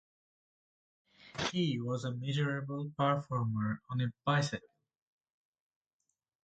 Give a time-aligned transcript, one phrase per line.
[1.51, 4.67] He was a miserable performer on a bicycle.